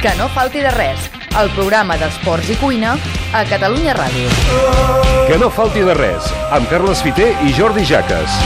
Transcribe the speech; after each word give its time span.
Que 0.00 0.14
no 0.16 0.30
falti 0.32 0.62
de 0.64 0.70
res, 0.72 1.10
el 1.36 1.50
programa 1.52 1.98
d'esports 2.00 2.48
i 2.48 2.56
cuina 2.56 2.94
a 3.36 3.42
Catalunya 3.50 3.92
Ràdio. 3.98 4.32
Que 5.28 5.36
no 5.36 5.52
falti 5.52 5.84
de 5.84 5.98
res, 5.98 6.32
amb 6.56 6.72
Carles 6.72 7.04
Fiter 7.04 7.34
i 7.44 7.52
Jordi 7.60 7.84
Jaques. 7.84 8.40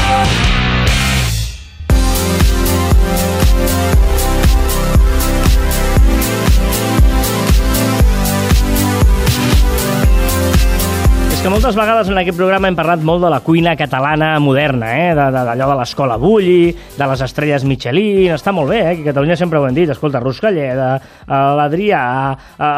Que 11.45 11.51
moltes 11.53 11.77
vegades 11.77 12.09
en 12.09 12.17
aquest 12.17 12.39
programa 12.39 12.71
hem 12.71 12.77
parlat 12.79 13.03
molt 13.05 13.21
de 13.21 13.29
la 13.29 13.43
cuina 13.45 13.75
catalana 13.77 14.31
moderna, 14.41 14.87
eh? 14.97 15.11
d'allò 15.13 15.43
de, 15.45 15.51
de, 15.51 15.67
de 15.69 15.75
l'escola 15.77 16.17
Bulli, 16.17 16.71
de 16.73 17.09
les 17.11 17.23
estrelles 17.27 17.67
Michelin, 17.69 18.31
està 18.33 18.55
molt 18.57 18.73
bé, 18.73 18.79
eh? 18.81 18.95
que 18.97 19.05
Catalunya 19.11 19.37
sempre 19.37 19.61
ho 19.61 19.67
hem 19.69 19.77
dit, 19.77 19.93
escolta, 19.93 20.23
Rus 20.25 20.41
Galleda, 20.41 20.89
eh, 20.97 21.43
l'Adrià, 21.61 22.01
eh, 22.57 22.73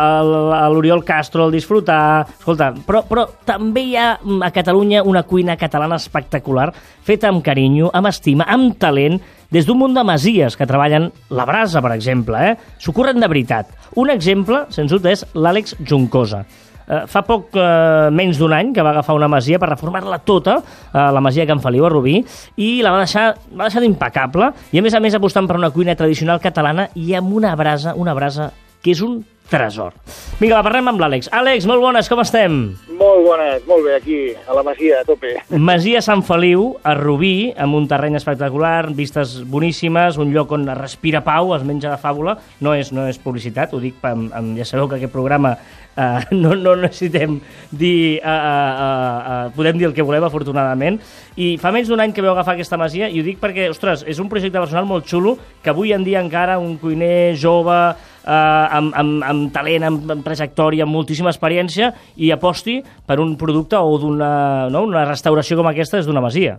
l'Oriol 0.75 1.05
Castro, 1.07 1.47
el 1.47 1.55
Disfrutar... 1.55 2.27
Escolta, 2.41 2.73
però, 2.89 3.05
però 3.07 3.29
també 3.47 3.87
hi 3.87 3.97
ha 4.03 4.09
mm, 4.17 4.43
a 4.43 4.51
Catalunya 4.59 5.07
una 5.07 5.23
cuina 5.31 5.55
catalana 5.55 6.03
espectacular, 6.03 6.73
feta 7.07 7.31
amb 7.31 7.47
carinyo, 7.47 7.95
amb 7.95 8.11
estima, 8.11 8.51
amb 8.51 8.75
talent, 8.83 9.23
des 9.55 9.71
d'un 9.71 9.79
munt 9.79 9.95
de 9.95 10.03
masies 10.03 10.59
que 10.59 10.67
treballen 10.67 11.13
la 11.31 11.47
brasa, 11.47 11.79
per 11.87 11.95
exemple, 11.95 12.43
eh? 12.43 12.59
S'ho 12.83 12.91
de 12.91 13.29
veritat. 13.31 13.71
Un 13.95 14.11
exemple, 14.11 14.65
sens 14.75 14.91
dubte, 14.91 15.15
és 15.15 15.29
l'Àlex 15.39 15.79
Juncosa 15.87 16.49
Eh, 16.87 17.03
fa 17.11 17.23
poc 17.27 17.57
eh, 17.59 18.09
menys 18.15 18.39
d'un 18.39 18.55
any 18.55 18.73
que 18.75 18.85
va 18.87 18.93
agafar 18.95 19.17
una 19.19 19.29
masia 19.31 19.59
per 19.59 19.73
reformar-la 19.73 20.21
tota, 20.23 20.61
eh, 20.63 21.09
la 21.17 21.23
masia 21.25 21.47
Can 21.49 21.63
Feliu 21.63 21.87
a 21.87 21.91
Rubí, 21.91 22.21
i 22.63 22.69
la 22.87 22.93
va 22.95 23.03
deixar, 23.03 23.33
va 23.53 23.67
deixar 23.67 23.83
d'impecable, 23.83 24.53
i 24.71 24.79
a 24.79 24.85
més 24.87 24.95
a 24.95 25.03
més 25.03 25.17
apostant 25.19 25.49
per 25.51 25.59
una 25.59 25.73
cuina 25.75 25.97
tradicional 25.99 26.43
catalana 26.43 26.89
i 26.95 27.13
amb 27.19 27.35
una 27.35 27.57
brasa, 27.59 27.97
una 27.99 28.15
brasa 28.15 28.53
que 28.83 28.95
és 28.95 29.03
un 29.03 29.19
tresor. 29.51 29.95
Vinga, 30.41 30.59
va, 30.59 30.65
parlem 30.67 30.91
amb 30.91 31.01
l'Àlex. 31.01 31.31
Àlex, 31.33 31.67
molt 31.69 31.81
bones, 31.81 32.11
com 32.11 32.21
estem? 32.21 32.59
Molt 32.97 33.23
bones, 33.25 33.63
molt 33.69 33.87
bé, 33.87 33.95
aquí, 33.97 34.19
a 34.35 34.57
la 34.57 34.65
Masia, 34.67 35.01
a 35.01 35.07
tope. 35.09 35.33
Masia 35.57 36.03
Sant 36.05 36.25
Feliu, 36.27 36.69
a 36.85 36.97
Rubí, 36.99 37.53
amb 37.57 37.79
un 37.79 37.89
terreny 37.89 38.19
espectacular, 38.19 38.91
vistes 38.97 39.39
boníssimes, 39.49 40.19
un 40.21 40.35
lloc 40.35 40.53
on 40.57 40.69
es 40.69 40.79
respira 40.79 41.23
pau, 41.25 41.55
es 41.57 41.65
menja 41.67 41.93
de 41.93 42.01
fàbula. 42.03 42.37
No 42.65 42.75
és, 42.77 42.93
no 42.93 43.07
és 43.09 43.21
publicitat, 43.23 43.73
ho 43.73 43.83
dic, 43.83 43.99
amb, 44.05 44.33
amb, 44.37 44.57
ja 44.59 44.69
sabeu 44.69 44.91
que 44.91 44.99
aquest 45.01 45.15
programa 45.15 45.57
eh, 45.97 46.21
no, 46.43 46.55
no 46.55 46.77
necessitem 46.77 47.41
dir... 47.71 48.21
Uh, 48.21 48.29
uh, 48.31 49.47
uh, 49.47 49.55
podem 49.57 49.79
dir 49.79 49.89
el 49.89 49.95
que 49.97 50.05
volem, 50.05 50.25
afortunadament. 50.27 51.01
I 51.37 51.55
fa 51.61 51.73
menys 51.75 51.89
d'un 51.93 52.03
any 52.03 52.13
que 52.17 52.25
veu 52.25 52.33
agafar 52.35 52.57
aquesta 52.57 52.79
masia, 52.81 53.09
i 53.09 53.21
ho 53.21 53.27
dic 53.27 53.41
perquè, 53.43 53.71
ostres, 53.73 54.05
és 54.09 54.21
un 54.23 54.29
projecte 54.33 54.61
personal 54.61 54.89
molt 54.89 55.09
xulo, 55.09 55.37
que 55.63 55.73
avui 55.73 55.95
en 55.97 56.05
dia 56.05 56.21
encara 56.25 56.59
un 56.61 56.77
cuiner 56.81 57.37
jove, 57.41 57.79
eh, 58.27 58.77
amb, 58.79 58.95
amb, 58.95 59.25
amb 59.25 59.51
talent, 59.55 59.87
amb, 59.89 60.11
amb 60.17 60.25
trajectòria, 60.27 60.85
amb 60.85 60.97
moltíssima 60.97 61.33
experiència, 61.33 61.93
i 62.17 62.33
aposti 62.35 62.81
per 63.07 63.21
un 63.23 63.37
producte 63.39 63.79
o 63.79 63.99
d'una 64.03 64.31
no? 64.73 64.87
una 64.91 65.07
restauració 65.09 65.59
com 65.61 65.71
aquesta 65.71 66.01
és 66.03 66.09
d'una 66.09 66.25
masia. 66.25 66.59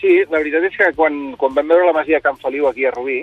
Sí, 0.00 0.22
la 0.30 0.38
veritat 0.38 0.64
és 0.70 0.76
que 0.78 0.94
quan, 0.96 1.34
quan 1.36 1.54
vam 1.56 1.68
veure 1.68 1.86
la 1.90 1.96
masia 1.96 2.22
Can 2.24 2.38
Feliu 2.40 2.68
aquí 2.70 2.86
a 2.88 2.92
Rubí, 2.94 3.20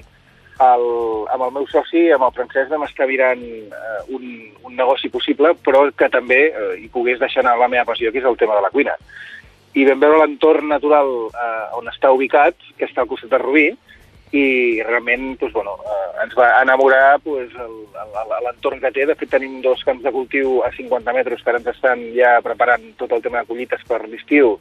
el, 0.58 0.86
amb 1.34 1.46
el 1.46 1.54
meu 1.54 1.66
soci, 1.70 2.08
amb 2.14 2.28
el 2.28 2.34
Francesc, 2.36 2.70
vam 2.72 2.86
estar 2.86 3.08
virant 3.10 3.42
eh, 3.42 4.00
un, 4.14 4.28
un 4.66 4.78
negoci 4.78 5.10
possible, 5.14 5.54
però 5.66 5.86
que 5.98 6.10
també 6.14 6.40
eh, 6.50 6.70
hi 6.84 6.90
pogués 6.94 7.20
deixar 7.22 7.44
anar 7.44 7.58
la 7.60 7.70
meva 7.72 7.86
passió, 7.90 8.12
que 8.12 8.22
és 8.22 8.30
el 8.30 8.38
tema 8.38 8.58
de 8.58 8.66
la 8.66 8.72
cuina. 8.74 8.96
I 9.78 9.86
vam 9.90 10.02
veure 10.02 10.22
l'entorn 10.24 10.70
natural 10.74 11.12
eh, 11.30 11.78
on 11.78 11.90
està 11.92 12.14
ubicat, 12.14 12.58
que 12.78 12.90
està 12.90 13.04
al 13.04 13.10
costat 13.10 13.34
de 13.34 13.42
Rubí, 13.42 13.68
i 14.36 14.82
realment 14.84 15.38
doncs, 15.40 15.54
bueno, 15.54 15.78
eh, 15.88 16.24
ens 16.24 16.34
va 16.36 16.50
enamorar 16.62 17.20
doncs, 17.24 17.54
l'entorn 18.44 18.82
que 18.84 18.92
té. 18.92 19.06
De 19.08 19.16
fet, 19.16 19.30
tenim 19.32 19.62
dos 19.64 19.84
camps 19.88 20.04
de 20.04 20.12
cultiu 20.12 20.62
a 20.68 20.72
50 20.76 21.14
metres 21.16 21.44
que 21.44 21.54
ara 21.54 21.62
ens 21.62 21.70
estan 21.72 22.04
ja 22.16 22.38
preparant 22.44 22.84
tot 23.00 23.14
el 23.16 23.24
tema 23.24 23.42
de 23.42 23.52
collites 23.52 23.86
per 23.88 24.02
l'estiu 24.06 24.58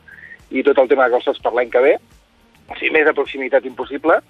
i 0.51 0.63
tot 0.63 0.79
el 0.79 0.89
tema 0.89 1.07
de 1.09 1.17
calçots 1.17 1.43
per 1.43 1.53
l'any 1.57 1.73
que 1.73 1.83
ve. 1.83 1.97
O 2.67 2.75
sigui, 2.77 2.93
més 2.95 3.07
de 3.07 3.15
proximitat 3.15 3.67
impossible 3.67 4.21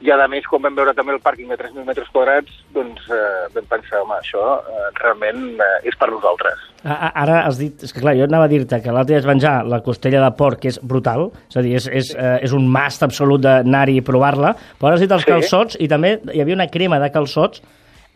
i 0.00 0.10
a 0.10 0.26
més, 0.32 0.46
quan 0.48 0.62
vam 0.64 0.76
veure 0.78 0.94
també 0.96 1.12
el 1.12 1.20
pàrquing 1.20 1.50
de 1.52 1.58
3.000 1.60 1.84
metres 1.84 2.08
quadrats, 2.12 2.54
doncs 2.72 3.04
eh, 3.12 3.48
vam 3.52 3.66
pensar, 3.68 4.00
home, 4.00 4.16
això 4.16 4.44
eh, 4.56 4.86
realment 4.96 5.42
eh, 5.60 5.88
és 5.90 5.98
per 6.00 6.08
nosaltres. 6.12 6.62
Ara 6.84 7.42
has 7.42 7.58
dit, 7.60 7.84
és 7.84 7.92
que 7.92 8.00
clar, 8.00 8.14
jo 8.16 8.24
anava 8.24 8.46
a 8.48 8.52
dir-te 8.52 8.78
que 8.80 8.94
l'altre 8.94 9.12
dia 9.12 9.20
es 9.20 9.28
venjar 9.28 9.58
la 9.68 9.82
costella 9.84 10.22
de 10.24 10.30
porc, 10.38 10.62
que 10.62 10.72
és 10.72 10.80
brutal, 10.80 11.28
és 11.50 11.60
a 11.60 11.64
dir, 11.66 11.74
és, 11.76 11.90
és, 12.00 12.14
eh, 12.16 12.38
és 12.48 12.56
un 12.56 12.64
mast 12.72 13.04
absolut 13.04 13.44
d'anar-hi 13.44 13.98
i 14.00 14.06
provar-la, 14.06 14.54
però 14.80 14.94
has 14.94 15.04
dit 15.04 15.12
els 15.12 15.26
sí. 15.26 15.32
calçots 15.34 15.76
i 15.76 15.90
també 15.92 16.16
hi 16.32 16.40
havia 16.40 16.56
una 16.56 16.70
crema 16.72 17.00
de 17.02 17.12
calçots 17.12 17.60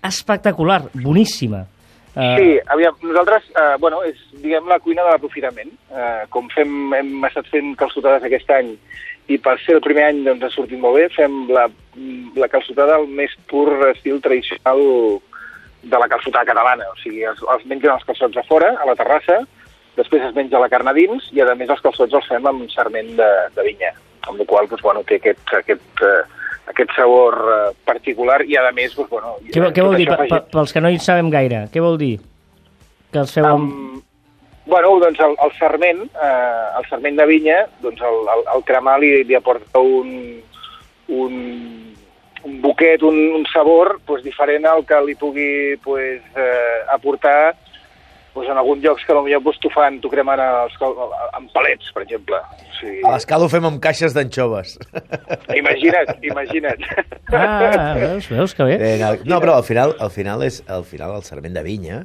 espectacular, 0.05 0.87
boníssima. 1.05 1.67
Uh... 2.15 2.37
Sí, 2.39 2.51
aviam, 2.71 2.95
nosaltres, 3.03 3.49
eh, 3.59 3.75
bueno, 3.83 4.03
és, 4.07 4.21
diguem, 4.39 4.69
la 4.71 4.79
cuina 4.83 5.03
de 5.03 5.15
l'aprofitament. 5.15 5.73
Eh, 5.91 6.23
com 6.31 6.47
fem, 6.55 6.71
hem 6.95 7.27
estat 7.27 7.49
fent 7.51 7.75
calçotades 7.81 8.27
aquest 8.27 8.53
any 8.55 8.77
i 9.33 9.39
per 9.41 9.57
ser 9.63 9.79
el 9.79 9.85
primer 9.85 10.05
any 10.11 10.21
doncs, 10.27 10.45
ha 10.45 10.53
sortit 10.53 10.81
molt 10.81 10.99
bé, 11.01 11.09
fem 11.15 11.47
la, 11.53 11.65
la 12.37 12.49
calçotada 12.53 12.99
al 12.99 13.07
més 13.09 13.33
pur 13.49 13.71
estil 13.89 14.21
tradicional 14.25 14.83
de 15.85 16.01
la 16.01 16.09
calçotada 16.13 16.49
catalana. 16.51 16.87
O 16.93 16.99
sigui, 17.01 17.25
els, 17.29 17.41
els 17.55 17.65
mengen 17.71 17.95
els 17.95 18.05
calçots 18.07 18.37
a 18.41 18.45
fora, 18.49 18.75
a 18.77 18.89
la 18.89 18.97
terrassa, 18.99 19.41
després 19.97 20.27
es 20.29 20.37
menja 20.37 20.61
la 20.61 20.69
carn 20.73 20.91
a 20.91 20.95
dins 20.97 21.31
i, 21.33 21.41
a 21.41 21.55
més, 21.57 21.71
els 21.71 21.83
calçots 21.85 22.15
els 22.15 22.29
fem 22.31 22.47
amb 22.47 22.67
un 22.67 22.71
sarment 22.73 23.15
de, 23.19 23.31
de 23.57 23.67
vinya, 23.67 23.95
amb 24.29 24.41
la 24.41 24.49
qual 24.51 24.69
doncs, 24.71 24.85
bueno, 24.85 25.05
té 25.09 25.21
aquest, 25.21 25.45
aquest, 25.63 26.05
uh, 26.05 26.44
aquest 26.73 26.95
sabor 26.97 27.37
uh, 27.45 27.57
particular 27.85 28.41
i, 28.49 28.57
a 28.57 28.71
més, 28.73 28.95
doncs, 28.97 29.11
bueno... 29.11 29.37
Què, 29.51 29.61
què 29.75 29.85
vol 29.85 29.99
dir, 30.01 30.09
pels 30.53 30.73
que 30.73 30.83
no 30.83 30.93
hi 30.93 31.01
sabem 31.03 31.29
gaire, 31.33 31.67
què 31.73 31.83
vol 31.85 31.99
dir? 32.01 32.17
Que 33.13 33.23
els 33.25 33.35
feu 33.37 33.49
amb... 33.51 33.69
Um, 33.73 33.91
Bueno, 34.67 34.95
doncs 34.97 35.19
el, 35.21 35.35
el 35.45 35.51
sarment, 35.59 35.99
eh, 36.09 36.67
el 36.79 36.87
sarment 36.89 37.19
de 37.19 37.27
vinya, 37.29 37.59
doncs 37.83 38.01
el, 38.01 38.15
el, 38.33 38.45
el 38.55 38.63
cremar 38.65 38.95
li, 39.03 39.11
li 39.29 39.37
aporta 39.37 39.83
un, 39.85 40.41
un, 41.13 41.35
un 42.49 42.55
buquet, 42.63 43.05
un, 43.05 43.19
un 43.37 43.45
sabor 43.53 43.99
pues, 44.07 44.25
diferent 44.25 44.65
al 44.65 44.87
que 44.89 45.03
li 45.05 45.19
pugui 45.21 45.77
pues, 45.85 46.23
eh, 46.33 46.81
aportar 46.97 47.53
pues, 48.35 48.51
en 48.51 48.59
alguns 48.59 48.83
llocs 48.83 49.07
que 49.07 49.15
potser 49.15 49.41
pues, 49.47 49.61
t'ho 49.63 49.71
fan, 49.73 50.01
t'ho 50.03 50.11
cremen 50.13 50.43
els, 50.43 50.77
amb 50.83 51.49
palets, 51.55 51.93
per 51.95 52.05
exemple. 52.05 52.43
O 52.43 52.77
sigui... 52.81 53.01
A 53.07 53.15
l'escala 53.15 53.47
ho 53.47 53.53
fem 53.53 53.71
amb 53.71 53.81
caixes 53.83 54.17
d'anxoves. 54.17 54.77
Imagina't, 55.63 56.19
imagina't. 56.27 56.85
Ah, 57.33 57.95
veus, 57.97 58.29
veus 58.29 58.53
que 58.55 58.69
bé. 58.69 58.77
Eh, 58.77 58.99
no, 59.25 59.41
però 59.43 59.57
al 59.57 59.65
final, 59.67 59.97
al 60.03 60.13
final 60.13 60.45
és 60.47 60.61
al 60.71 60.85
final 60.87 61.17
el 61.17 61.25
sarment 61.27 61.57
de 61.57 61.65
vinya 61.65 62.03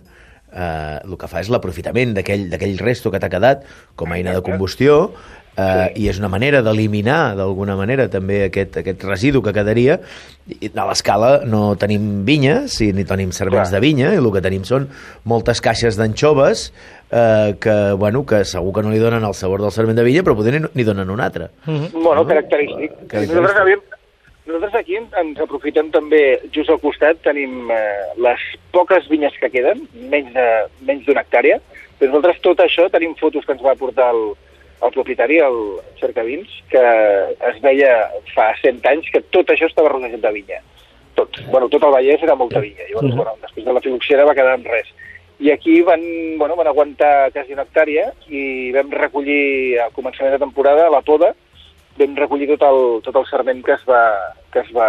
eh, 0.54 1.00
el 1.04 1.18
que 1.20 1.30
fa 1.30 1.44
és 1.44 1.52
l'aprofitament 1.52 2.16
d'aquell 2.18 2.80
resto 2.82 3.12
que 3.12 3.22
t'ha 3.22 3.32
quedat 3.32 3.66
com 4.00 4.12
a 4.12 4.18
eina 4.20 4.34
de 4.38 4.46
combustió 4.46 5.12
eh, 5.58 5.94
sí. 5.94 6.04
i 6.04 6.10
és 6.12 6.20
una 6.22 6.30
manera 6.32 6.62
d'eliminar 6.66 7.36
d'alguna 7.40 7.76
manera 7.80 8.08
també 8.12 8.44
aquest, 8.48 8.80
aquest 8.82 9.04
residu 9.08 9.42
que 9.46 9.54
quedaria 9.56 10.00
i 10.50 10.72
a 10.74 10.88
l'escala 10.90 11.32
no 11.46 11.76
tenim 11.80 12.24
vinyes 12.28 12.80
i 12.86 12.92
ni 12.96 13.06
tenim 13.10 13.34
servents 13.36 13.74
de 13.74 13.82
vinya 13.84 14.14
i 14.14 14.22
el 14.22 14.32
que 14.34 14.44
tenim 14.46 14.66
són 14.68 14.90
moltes 15.30 15.62
caixes 15.62 16.00
d'anxoves 16.00 16.70
eh, 17.12 17.56
que, 17.62 17.78
bueno, 18.00 18.26
que 18.26 18.44
segur 18.46 18.74
que 18.76 18.86
no 18.86 18.94
li 18.94 19.02
donen 19.02 19.26
el 19.26 19.38
sabor 19.38 19.62
del 19.66 19.76
servent 19.76 20.00
de 20.00 20.08
vinya 20.08 20.26
però 20.26 20.38
potser 20.40 20.60
n'hi 20.66 20.88
donen 20.88 21.10
un 21.10 21.22
altre 21.22 21.50
mm 21.66 21.78
-hmm. 21.78 22.04
Bueno, 22.04 22.26
característic, 22.26 22.92
característic. 23.08 23.36
Nosaltres 23.36 23.62
havíem, 23.62 23.82
nosaltres 24.46 24.76
aquí 24.82 24.96
ens 24.98 25.40
aprofitem 25.40 25.92
també, 25.92 26.40
just 26.52 26.70
al 26.70 26.80
costat 26.80 27.22
tenim 27.22 27.70
eh, 27.72 28.14
les 28.18 28.40
poques 28.72 29.08
vinyes 29.10 29.34
que 29.40 29.50
queden, 29.50 29.88
menys 30.10 30.34
d'una 30.34 30.70
menys 30.88 31.08
hectàrea, 31.08 31.60
però 32.00 32.12
nosaltres 32.12 32.42
tot 32.42 32.60
això 32.60 32.90
tenim 32.90 33.16
fotos 33.16 33.46
que 33.46 33.54
ens 33.54 33.62
va 33.62 33.76
portar 33.76 34.10
el, 34.16 34.34
el 34.82 34.92
propietari, 34.96 35.40
el 35.44 35.60
Cercavins, 36.00 36.52
que 36.72 36.84
es 37.52 37.60
veia 37.64 37.94
fa 38.34 38.52
100 38.62 38.86
anys 38.92 39.10
que 39.14 39.22
tot 39.36 39.52
això 39.52 39.68
estava 39.70 39.92
rodejat 39.92 40.24
de 40.24 40.32
vinya. 40.36 40.62
Tot. 41.20 41.42
Bueno, 41.52 41.68
tot 41.68 41.84
el 41.84 41.94
Vallès 41.96 42.24
era 42.24 42.38
molta 42.40 42.62
vinya. 42.64 42.88
Llavors, 42.88 43.16
bueno, 43.16 43.36
després 43.44 43.68
de 43.68 43.76
la 43.76 43.84
filoxera 43.84 44.28
va 44.28 44.36
quedar 44.38 44.56
en 44.60 44.66
res. 44.70 44.92
I 45.40 45.52
aquí 45.52 45.80
van, 45.88 46.02
bueno, 46.38 46.56
van 46.60 46.68
aguantar 46.68 47.32
quasi 47.32 47.56
una 47.56 47.64
hectàrea 47.68 48.10
i 48.28 48.72
vam 48.76 48.92
recollir 48.92 49.80
al 49.80 49.94
començament 49.96 50.36
de 50.36 50.42
temporada 50.42 50.90
la 50.92 51.04
poda, 51.04 51.34
vam 52.00 52.16
recollir 52.16 52.48
tot 52.54 52.64
el, 52.68 52.82
tot 53.04 53.16
el 53.20 53.26
serment 53.30 53.62
que 53.66 53.74
es 53.76 53.84
va, 53.88 54.02
que 54.54 54.62
es 54.62 54.70
va, 54.76 54.88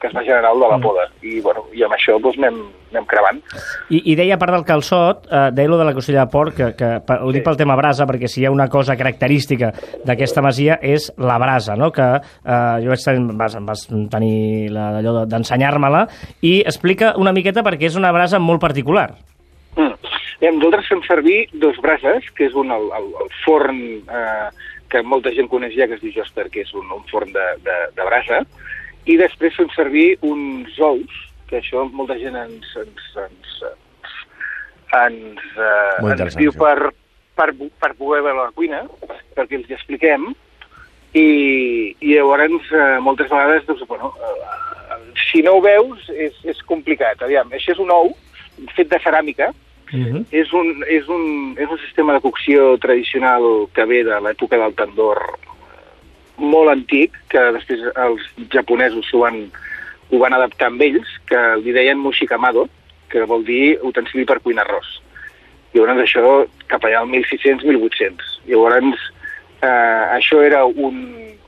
que 0.00 0.08
es 0.08 0.14
va 0.14 0.22
generar 0.22 0.52
de 0.52 0.68
la 0.68 0.76
mm. 0.76 0.82
poda. 0.82 1.06
I, 1.22 1.40
bueno, 1.40 1.64
I 1.74 1.84
amb 1.86 1.96
això 1.96 2.18
doncs, 2.20 2.38
anem, 2.40 2.58
anem 2.92 3.06
crevant. 3.08 3.40
I, 3.88 4.02
I 4.12 4.16
deia, 4.18 4.36
a 4.36 4.40
part 4.40 4.54
del 4.54 4.66
calçot, 4.68 5.26
eh, 5.30 5.48
deia 5.56 5.70
lo 5.70 5.78
de 5.80 5.86
la 5.88 5.94
costella 5.96 6.26
de 6.26 6.32
porc, 6.32 6.56
que, 6.58 6.70
que 6.78 7.18
ho 7.18 7.32
dic 7.34 7.46
pel 7.46 7.58
tema 7.60 7.76
brasa, 7.78 8.06
perquè 8.08 8.30
si 8.30 8.42
hi 8.42 8.46
ha 8.48 8.54
una 8.54 8.68
cosa 8.72 8.96
característica 9.00 9.72
d'aquesta 10.04 10.44
masia 10.44 10.78
és 10.82 11.10
la 11.18 11.38
brasa, 11.42 11.76
no? 11.78 11.92
que 11.94 12.08
eh, 12.20 12.76
jo 12.84 12.92
vaig 12.92 13.04
tenir, 13.06 13.36
vas, 13.40 13.58
vas 13.68 13.86
tenir 14.12 14.72
allò 14.76 15.22
d'ensenyar-me-la, 15.30 16.06
i 16.42 16.60
explica 16.66 17.14
una 17.20 17.34
miqueta 17.36 17.64
perquè 17.64 17.88
és 17.90 17.98
una 18.00 18.12
brasa 18.14 18.42
molt 18.42 18.62
particular. 18.62 19.12
Mm. 19.76 19.96
Bé, 20.42 20.50
nosaltres 20.50 20.88
fem 20.90 21.00
servir 21.06 21.36
dos 21.62 21.76
brases, 21.78 22.26
que 22.34 22.48
és 22.48 22.54
un, 22.58 22.72
el, 22.74 22.88
el, 22.98 23.04
el 23.22 23.28
forn 23.44 23.78
eh, 24.10 24.48
que 24.92 25.02
molta 25.02 25.32
gent 25.32 25.48
coneix 25.48 25.74
ja, 25.76 25.88
que 25.88 25.96
es 25.96 26.04
diu 26.04 26.12
Josper, 26.14 26.48
que 26.52 26.66
és 26.66 26.72
un, 26.76 26.90
un 26.92 27.04
forn 27.10 27.32
de, 27.32 27.46
de, 27.64 27.76
de 27.96 28.06
brasa, 28.08 28.42
i 29.08 29.16
després 29.18 29.56
fem 29.58 29.70
servir 29.74 30.06
uns 30.26 30.76
ous, 30.78 31.22
que 31.50 31.58
això 31.60 31.86
molta 31.90 32.18
gent 32.20 32.36
ens, 32.38 32.68
ens, 32.82 33.08
ens, 33.24 33.56
ens, 35.00 35.42
eh, 35.56 35.96
ens 35.98 36.12
interessant, 36.12 36.38
diu 36.44 36.52
això. 36.52 36.60
per, 36.60 36.92
per, 37.40 37.70
per 37.82 37.92
poder 37.98 38.22
veure 38.28 38.38
la 38.44 38.56
cuina, 38.56 38.84
perquè 39.36 39.58
els 39.58 39.70
hi 39.70 39.78
expliquem, 39.78 40.30
i, 41.12 41.26
i 42.00 42.14
llavors 42.14 42.70
eh, 42.72 42.98
moltes 43.04 43.28
vegades, 43.32 43.66
doncs, 43.68 43.84
bueno, 43.88 44.12
eh, 44.28 45.00
si 45.28 45.42
no 45.44 45.58
ho 45.58 45.64
veus 45.64 46.08
és, 46.12 46.36
és 46.48 46.62
complicat. 46.68 47.20
Aviam, 47.24 47.50
això 47.52 47.74
és 47.74 47.82
un 47.82 47.92
ou 47.92 48.14
fet 48.76 48.88
de 48.92 49.00
ceràmica, 49.02 49.50
Uh 49.92 49.98
-huh. 49.98 50.24
és 50.30 50.52
un, 50.52 50.84
és, 50.88 51.06
un, 51.08 51.54
és 51.58 51.68
un 51.68 51.78
sistema 51.78 52.14
de 52.14 52.20
cocció 52.20 52.78
tradicional 52.78 53.68
que 53.74 53.84
ve 53.84 54.02
de 54.04 54.20
l'època 54.20 54.56
del 54.56 54.74
tandoor 54.74 55.20
eh, 55.20 56.40
molt 56.40 56.70
antic, 56.70 57.12
que 57.28 57.40
després 57.52 57.80
els 57.96 58.22
japonesos 58.48 59.12
ho 59.12 59.18
van, 59.18 59.50
ho 60.10 60.18
van 60.18 60.32
adaptar 60.32 60.66
amb 60.68 60.80
ells, 60.80 61.08
que 61.26 61.56
li 61.64 61.72
deien 61.72 61.98
mushikamado, 61.98 62.68
que 63.08 63.24
vol 63.24 63.44
dir 63.44 63.78
utensili 63.82 64.24
per 64.24 64.40
cuinar 64.40 64.64
arròs. 64.64 65.02
Llavors 65.74 66.00
això 66.00 66.46
cap 66.68 66.84
allà 66.84 67.00
al 67.00 67.08
1600-1800. 67.08 68.40
Llavors 68.48 69.12
eh, 69.60 70.04
això 70.16 70.42
era 70.42 70.64
un, 70.64 70.96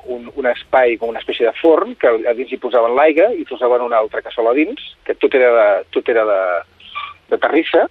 un, 0.07 0.31
un 0.35 0.47
espai 0.47 0.97
com 1.01 1.09
una 1.13 1.21
espècie 1.21 1.47
de 1.47 1.57
forn, 1.61 1.95
que 2.01 2.09
a 2.09 2.35
dins 2.37 2.53
hi 2.53 2.61
posaven 2.61 2.95
l'aigua 2.97 3.31
i 3.37 3.45
posaven 3.49 3.85
una 3.85 4.01
altra 4.05 4.23
cassola 4.23 4.53
a 4.53 4.59
dins, 4.59 4.81
que 5.05 5.17
tot 5.21 5.35
era 5.35 5.51
de, 5.59 5.69
tot 5.97 6.09
era 6.13 6.25
de, 6.29 6.41
de 7.33 7.39
terrissa, 7.39 7.87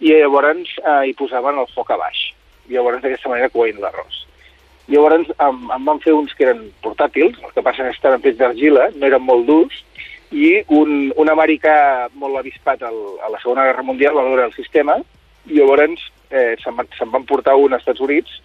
i 0.00 0.14
llavors 0.14 0.76
eh, 0.78 1.10
hi 1.10 1.14
posaven 1.18 1.58
el 1.58 1.68
foc 1.74 1.90
a 1.90 1.98
baix. 1.98 2.28
Llavors 2.70 3.02
d'aquesta 3.02 3.30
manera 3.32 3.50
coïn 3.50 3.80
l'arròs. 3.82 4.24
Llavors 4.88 5.28
em, 5.44 5.58
em 5.74 5.88
van 5.90 6.00
fer 6.04 6.14
uns 6.16 6.32
que 6.36 6.46
eren 6.46 6.68
portàtils, 6.84 7.36
el 7.44 7.52
que 7.52 7.64
passa 7.64 7.84
és 7.84 7.92
que 7.92 7.98
estaven 7.98 8.22
fets 8.24 8.38
d'argila, 8.40 8.88
no 8.94 9.08
eren 9.08 9.24
molt 9.24 9.44
durs, 9.48 9.82
i 10.32 10.58
un, 10.76 11.10
un 11.16 11.32
americà 11.32 12.08
molt 12.20 12.40
avispat 12.40 12.84
al, 12.88 12.96
a 13.24 13.28
la 13.32 13.40
Segona 13.42 13.66
Guerra 13.68 13.84
Mundial 13.84 14.16
va 14.16 14.26
veure 14.28 14.46
el 14.48 14.56
sistema, 14.56 14.96
i 15.48 15.58
llavors 15.58 16.06
eh, 16.30 16.54
se'n 16.62 16.76
van, 16.78 16.88
se 16.96 17.08
van 17.12 17.28
portar 17.28 17.56
un 17.60 17.76
als 17.76 17.84
Estats 17.84 18.04
Units, 18.04 18.40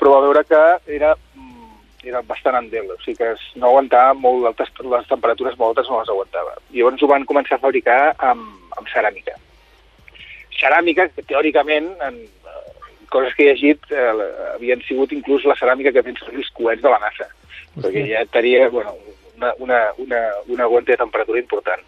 però 0.00 0.16
va 0.16 0.26
veure 0.26 0.42
que 0.48 0.62
era, 0.98 1.14
mm, 1.38 1.72
era 2.10 2.22
bastant 2.26 2.58
endel, 2.58 2.90
o 2.94 3.00
sigui 3.04 3.20
que 3.20 3.34
no 3.60 3.70
aguantava 3.70 4.14
molt 4.18 4.50
altes, 4.50 4.74
les 4.82 5.10
temperatures 5.10 5.58
molt 5.58 5.74
altes 5.74 5.90
no 5.90 6.00
les 6.00 6.14
aguantava. 6.14 6.56
Llavors 6.74 7.02
ho 7.02 7.14
van 7.14 7.26
començar 7.30 7.60
a 7.60 7.66
fabricar 7.66 8.00
amb, 8.32 8.46
amb 8.78 8.90
ceràmica 8.90 9.38
ceràmica 10.60 11.08
que 11.14 11.24
teòricament, 11.26 11.90
en 12.06 12.20
eh, 12.22 12.62
coses 13.12 13.34
que 13.36 13.46
he 13.46 13.52
llegit, 13.52 13.90
eh, 13.90 14.06
havien 14.54 14.82
sigut 14.88 15.12
inclús 15.16 15.46
la 15.48 15.56
ceràmica 15.58 15.92
que 15.94 16.04
servir 16.06 16.42
els 16.44 16.52
coets 16.56 16.82
de 16.82 16.92
la 16.92 17.00
NASA, 17.02 17.28
perquè 17.76 18.06
ja 18.10 18.24
tenia 18.32 18.68
bueno, 18.72 18.96
una, 19.36 19.52
una, 19.58 19.80
una, 19.98 20.22
una 20.48 20.64
aguanta 20.64 20.92
de 20.92 20.98
temperatura 21.04 21.40
important. 21.40 21.84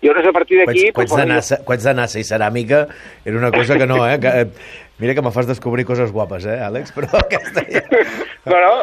I 0.00 0.08
llavors, 0.08 0.28
a 0.28 0.32
partir 0.36 0.58
d'aquí... 0.60 0.88
Quants, 0.92 1.14
de 1.16 1.26
NASA, 1.26 1.60
de 1.64 1.94
NASA 1.96 2.20
i 2.20 2.26
ceràmica 2.28 2.84
era 3.24 3.38
una 3.38 3.50
cosa 3.54 3.78
que 3.80 3.86
no, 3.88 4.02
eh? 4.08 4.18
Que, 4.20 4.32
eh, 4.42 4.82
mira 4.98 5.14
que 5.14 5.22
me 5.22 5.32
fas 5.32 5.48
descobrir 5.48 5.86
coses 5.88 6.12
guapes, 6.12 6.44
eh, 6.46 6.60
Àlex? 6.60 6.92
Però 6.96 7.08
aquesta 7.24 7.64
ja... 7.70 7.82
bueno, 8.52 8.74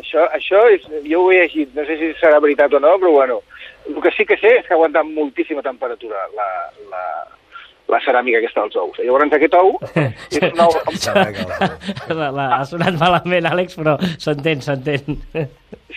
això, 0.00 0.26
això 0.36 0.64
és, 0.74 0.88
jo 1.06 1.22
ho 1.22 1.30
he 1.32 1.44
llegit, 1.44 1.70
no 1.76 1.86
sé 1.86 1.98
si 2.00 2.10
serà 2.20 2.40
veritat 2.42 2.74
o 2.74 2.82
no, 2.82 2.96
però 2.98 3.14
bueno, 3.20 3.40
el 3.88 4.00
que 4.02 4.12
sí 4.16 4.26
que 4.26 4.38
sé 4.40 4.58
és 4.58 4.66
que 4.66 4.74
aguanta 4.74 5.04
moltíssima 5.06 5.62
temperatura 5.62 6.26
la, 6.34 6.48
la, 6.90 7.04
la 7.92 8.00
ceràmica 8.04 8.40
aquesta 8.40 8.64
dels 8.64 8.76
ous. 8.80 8.98
Llavors 9.04 9.36
aquest 9.36 9.56
ou 9.58 9.74
és 10.34 10.40
un 10.48 10.62
ou... 10.64 10.76
la, 12.20 12.30
la, 12.30 12.46
ha 12.58 12.64
sonat 12.68 12.96
malament, 13.00 13.48
Àlex, 13.50 13.76
però 13.80 13.96
s'entén, 14.16 14.64
s'entén. 14.64 15.20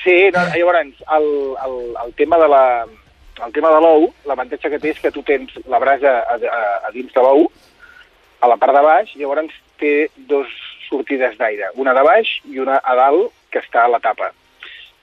Sí, 0.04 0.18
no, 0.36 0.44
llavors, 0.54 1.04
el, 1.18 1.28
el, 1.66 1.78
el 2.04 2.16
tema 2.20 2.40
de 2.42 2.50
la, 2.52 2.64
el 3.46 3.54
tema 3.54 3.72
de 3.74 3.82
l'ou, 3.84 4.10
l'avantatge 4.30 4.72
que 4.74 4.82
té 4.82 4.94
és 4.94 5.00
que 5.04 5.14
tu 5.14 5.24
tens 5.28 5.54
la 5.72 5.80
brasa 5.84 6.20
a, 6.24 6.38
a, 6.38 6.62
a 6.90 6.94
dins 6.96 7.14
de 7.14 7.24
l'ou, 7.24 7.48
a 8.42 8.50
la 8.52 8.58
part 8.62 8.76
de 8.76 8.84
baix, 8.86 9.14
llavors 9.18 9.54
té 9.82 10.10
dos 10.30 10.52
sortides 10.88 11.38
d'aire, 11.40 11.72
una 11.76 11.94
de 11.98 12.04
baix 12.06 12.38
i 12.50 12.60
una 12.64 12.80
a 12.84 12.96
dalt, 12.98 13.34
que 13.52 13.62
està 13.64 13.86
a 13.86 13.92
la 13.92 14.02
tapa. 14.04 14.34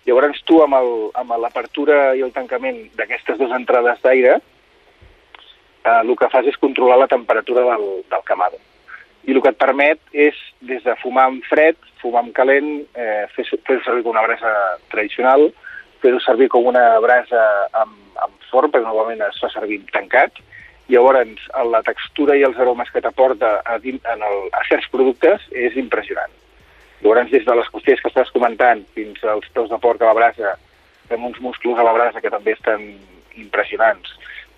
Llavors 0.05 0.43
tu 0.45 0.59
amb 0.61 1.33
l'apertura 1.41 2.13
i 2.13 2.21
el 2.25 2.33
tancament 2.35 2.83
d'aquestes 2.99 3.39
dues 3.41 3.55
entrades 3.57 4.03
d'aire, 4.05 4.37
eh, 5.85 6.01
el 6.01 6.15
que 6.17 6.31
fas 6.33 6.49
és 6.51 6.61
controlar 6.61 6.99
la 7.01 7.11
temperatura 7.11 7.65
del, 7.71 7.87
del 8.11 8.25
camado. 8.25 8.61
I 9.25 9.33
el 9.33 9.41
que 9.41 9.53
et 9.55 9.61
permet 9.61 10.01
és, 10.13 10.39
des 10.61 10.83
de 10.85 10.97
fumar 11.01 11.29
amb 11.31 11.45
fred, 11.49 11.79
fumar 12.03 12.25
amb 12.25 12.35
calent, 12.37 12.73
eh, 12.93 13.25
fer, 13.37 13.47
fer 13.65 13.79
servir 13.85 14.05
com 14.05 14.13
una 14.13 14.25
brasa 14.27 14.53
tradicional, 14.93 15.49
fer-ho 16.05 16.21
servir 16.21 16.51
com 16.53 16.67
una 16.69 16.85
brasa 17.01 17.45
amb, 17.81 17.95
amb 18.21 18.51
forn, 18.51 18.73
perquè 18.73 18.85
normalment 18.85 19.25
es 19.25 19.41
fa 19.41 19.49
servir 19.53 19.81
tancat, 19.95 20.43
llavors 20.93 21.47
la 21.73 21.81
textura 21.87 22.37
i 22.37 22.45
els 22.45 22.59
aromes 22.61 22.91
que 22.93 23.01
t'aporta 23.01 23.57
a, 23.65 23.79
en 23.81 24.25
el, 24.29 24.41
a 24.53 24.65
certs 24.69 24.91
productes 24.93 25.47
és 25.57 25.79
impressionant. 25.81 26.33
Llavors, 27.01 27.31
des 27.33 27.45
de 27.45 27.57
les 27.57 27.69
costelles 27.73 28.01
que 28.01 28.13
estàs 28.13 28.33
comentant 28.33 28.85
fins 28.97 29.25
als 29.29 29.49
peus 29.57 29.73
de 29.73 29.81
porc 29.81 30.03
a 30.03 30.13
la 30.13 30.17
brasa, 30.17 30.55
fem 31.09 31.25
uns 31.25 31.41
musclos 31.41 31.81
a 31.81 31.85
la 31.85 31.93
brasa 31.97 32.21
que 32.21 32.33
també 32.33 32.53
estan 32.57 32.85
impressionants. 33.41 34.13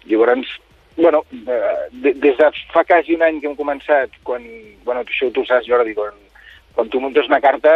Llavors, 0.07 0.51
bueno, 0.97 1.25
eh, 1.33 1.89
de, 1.93 2.13
des 2.15 2.37
de 2.39 2.51
fa 2.73 2.85
quasi 2.89 3.15
un 3.17 3.23
any 3.27 3.41
que 3.41 3.51
hem 3.51 3.57
començat, 3.59 4.11
quan, 4.25 4.45
bueno, 4.85 5.03
això 5.05 5.29
tu 5.33 5.43
ho 5.45 5.49
saps, 5.49 5.69
Jordi, 5.69 5.95
quan, 5.97 6.15
quan 6.77 6.89
tu 6.93 7.01
muntes 7.01 7.29
una 7.29 7.41
carta, 7.41 7.75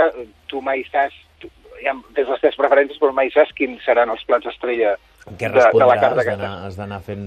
tu 0.48 0.60
mai 0.64 0.84
saps, 0.90 1.16
tu, 1.42 1.50
ja 1.82 1.94
tens 2.16 2.28
les 2.32 2.40
teves 2.40 2.56
preferències, 2.60 2.98
però 3.00 3.12
mai 3.16 3.30
saps 3.34 3.52
quins 3.56 3.84
seran 3.84 4.10
els 4.12 4.24
plats 4.28 4.48
estrella 4.52 4.96
En 5.28 5.36
què 5.36 5.50
de, 5.52 5.66
de 5.76 5.86
la 5.86 5.98
carta 6.00 6.20
Has 6.22 6.26
d'anar 6.26 6.48
estàs. 6.48 6.64
has 6.66 6.76
d'anar 6.80 7.00
fent 7.04 7.26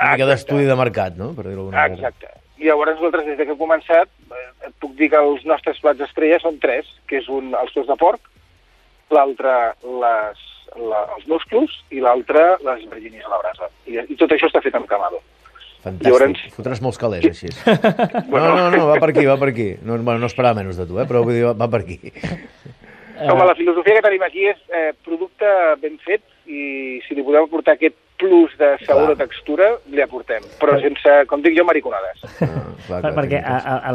una 0.00 0.12
mica 0.14 0.26
d'estudi 0.32 0.64
de 0.66 0.76
mercat, 0.80 1.16
no? 1.20 1.32
Per 1.36 1.44
dir-ho 1.44 1.68
d'alguna 1.68 1.76
manera. 1.84 1.94
exacte. 2.00 2.32
I 2.58 2.68
llavors 2.70 2.94
nosaltres, 2.96 3.26
des 3.26 3.36
que 3.36 3.52
hem 3.52 3.58
començat, 3.60 4.08
eh, 4.32 4.48
et 4.68 4.74
puc 4.80 4.94
dir 4.96 5.10
que 5.12 5.20
els 5.20 5.44
nostres 5.44 5.78
plats 5.82 6.00
estrella 6.00 6.38
són 6.40 6.56
tres, 6.62 6.88
que 7.10 7.18
és 7.20 7.28
un 7.28 7.52
els 7.58 7.72
peus 7.74 7.86
de 7.90 7.96
porc, 8.00 8.30
l'altre 9.10 9.52
les, 9.84 10.40
la, 10.80 11.00
els 11.16 11.26
musclos 11.30 11.74
i 11.90 12.00
l'altre 12.02 12.44
les 12.64 12.84
virginis 12.90 13.26
a 13.26 13.32
la 13.34 13.40
brasa. 13.42 13.68
I, 13.86 13.98
I 14.08 14.16
tot 14.16 14.32
això 14.32 14.48
està 14.48 14.62
fet 14.64 14.74
amb 14.78 14.88
camado. 14.90 15.20
Fantàstic. 15.84 16.08
Llavors- 16.08 16.54
Fotràs 16.56 16.80
molts 16.84 16.98
calés, 17.00 17.26
així. 17.28 17.50
No, 18.32 18.44
no, 18.56 18.70
no, 18.72 18.86
va 18.88 18.98
per 19.02 19.10
aquí, 19.12 19.24
va 19.28 19.36
per 19.40 19.50
aquí. 19.52 19.68
No, 19.84 19.98
bueno, 20.00 20.18
no 20.22 20.30
esperava 20.30 20.56
menys 20.62 20.78
de 20.80 20.86
tu, 20.88 20.98
eh? 21.02 21.06
però 21.10 21.22
vull 21.26 21.36
dir, 21.36 21.44
va, 21.44 21.52
va 21.64 21.68
per 21.70 21.82
aquí. 21.84 21.98
Home, 23.24 23.44
la 23.46 23.54
filosofia 23.54 23.94
que 24.00 24.02
tenim 24.08 24.24
aquí 24.26 24.48
és 24.50 24.58
eh, 24.74 24.88
producte 25.06 25.46
ben 25.82 26.00
fet 26.02 26.24
i 26.50 26.98
si 27.06 27.14
li 27.14 27.22
podem 27.24 27.46
aportar 27.46 27.76
aquest 27.76 27.94
plus 28.24 28.54
de 28.56 28.70
sabor 28.86 29.12
o 29.12 29.16
textura, 29.20 29.66
li 29.92 30.00
aportem. 30.00 30.44
Però 30.60 30.78
sense, 30.80 31.12
com 31.28 31.42
dic 31.44 31.52
jo, 31.58 31.64
mariconades. 31.68 32.24
Ah, 32.24 32.48
clar, 32.86 33.00
Per, 33.00 33.00
clar, 33.04 33.12
perquè 33.18 33.40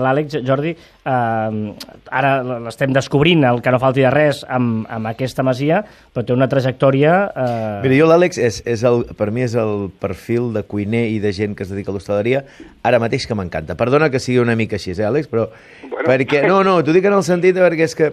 l'Àlex, 0.04 0.38
Jordi, 0.46 0.76
eh, 0.76 1.90
ara 2.22 2.32
l'estem 2.68 2.94
descobrint, 2.94 3.44
el 3.50 3.62
que 3.66 3.74
no 3.74 3.82
falti 3.82 4.06
de 4.06 4.12
res, 4.14 4.44
amb, 4.48 4.86
amb 4.90 5.10
aquesta 5.12 5.46
masia, 5.46 5.82
però 6.14 6.26
té 6.26 6.36
una 6.36 6.48
trajectòria... 6.52 7.16
Eh... 7.34 7.82
Mira, 7.88 7.98
jo 8.04 8.10
l'Àlex, 8.12 8.38
és, 8.38 8.62
és 8.70 8.86
el, 8.88 9.04
per 9.18 9.32
mi 9.34 9.48
és 9.48 9.56
el 9.58 9.88
perfil 10.02 10.52
de 10.54 10.64
cuiner 10.70 11.08
i 11.10 11.18
de 11.24 11.34
gent 11.36 11.58
que 11.58 11.66
es 11.66 11.74
dedica 11.74 11.90
a 11.90 11.98
l'hostaleria 11.98 12.44
ara 12.86 13.02
mateix 13.02 13.26
que 13.26 13.38
m'encanta. 13.38 13.78
Perdona 13.80 14.12
que 14.14 14.22
sigui 14.22 14.40
una 14.44 14.56
mica 14.60 14.78
així, 14.78 14.94
eh, 14.94 15.08
Àlex? 15.10 15.32
Però 15.32 15.50
Bueno. 15.90 16.06
perquè, 16.06 16.44
no, 16.48 16.62
no, 16.64 16.78
t'ho 16.86 16.94
dic 16.94 17.06
en 17.10 17.16
el 17.18 17.26
sentit 17.26 17.56
de 17.58 17.64
perquè 17.66 17.88
és 17.90 17.96
que 17.98 18.12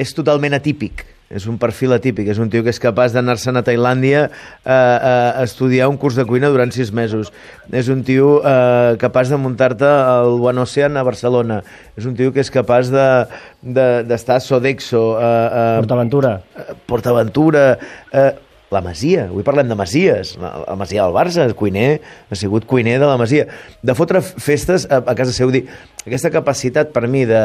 és 0.00 0.12
totalment 0.16 0.54
atípic. 0.56 1.04
És 1.30 1.44
un 1.46 1.60
perfil 1.62 1.92
atípic, 1.94 2.26
és 2.32 2.40
un 2.42 2.48
tio 2.50 2.64
que 2.66 2.72
és 2.74 2.80
capaç 2.82 3.12
d'anar-se'n 3.14 3.54
a 3.54 3.62
Tailàndia 3.62 4.24
a, 4.26 4.74
a, 4.74 5.12
a 5.38 5.44
estudiar 5.46 5.86
un 5.86 5.94
curs 5.96 6.16
de 6.18 6.24
cuina 6.26 6.48
durant 6.50 6.72
sis 6.74 6.90
mesos. 6.90 7.30
És 7.70 7.86
un 7.92 8.02
tio 8.02 8.40
eh, 8.42 8.96
capaç 8.98 9.30
de 9.30 9.38
muntar-te 9.38 9.86
al 9.86 10.40
One 10.42 10.64
Ocean 10.64 10.98
a 10.98 11.04
Barcelona. 11.06 11.60
És 11.94 12.08
un 12.10 12.16
tio 12.18 12.32
que 12.34 12.42
és 12.42 12.50
capaç 12.50 12.90
de- 12.90 13.26
de- 13.62 14.02
d'estar 14.10 14.40
de, 14.40 14.42
a 14.42 14.46
Sodexo, 14.48 15.04
a, 15.22 15.30
a, 15.46 15.64
PortAventura. 15.84 16.40
eh, 16.58 16.74
PortAventura, 16.90 17.64
eh, 18.10 18.32
la 18.70 18.82
Masia, 18.84 19.26
avui 19.28 19.42
parlem 19.46 19.68
de 19.70 19.76
Masies, 19.78 20.36
la, 20.40 20.52
la 20.68 20.76
Masia 20.78 21.02
del 21.02 21.14
Barça, 21.16 21.42
el 21.44 21.56
cuiner, 21.58 22.00
ha 22.30 22.38
sigut 22.38 22.68
cuiner 22.70 23.00
de 23.02 23.08
la 23.08 23.18
Masia, 23.18 23.48
de 23.82 23.96
fotre 23.98 24.22
festes 24.22 24.86
a, 24.86 25.02
a 25.02 25.16
casa 25.18 25.34
seu, 25.34 25.50
dir, 25.50 25.64
aquesta 26.04 26.30
capacitat 26.32 26.92
per 26.94 27.08
mi 27.10 27.24
de, 27.28 27.40